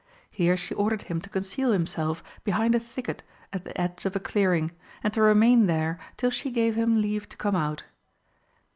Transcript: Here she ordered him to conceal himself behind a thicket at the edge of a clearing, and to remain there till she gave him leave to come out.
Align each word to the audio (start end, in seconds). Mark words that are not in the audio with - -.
Here 0.31 0.57
she 0.57 0.73
ordered 0.73 1.03
him 1.03 1.21
to 1.21 1.29
conceal 1.29 1.71
himself 1.71 2.23
behind 2.43 2.73
a 2.73 2.79
thicket 2.79 3.21
at 3.53 3.65
the 3.65 3.79
edge 3.79 4.03
of 4.03 4.15
a 4.15 4.19
clearing, 4.19 4.71
and 5.03 5.13
to 5.13 5.21
remain 5.21 5.67
there 5.67 5.99
till 6.17 6.31
she 6.31 6.49
gave 6.49 6.73
him 6.73 7.03
leave 7.03 7.29
to 7.29 7.37
come 7.37 7.55
out. 7.55 7.83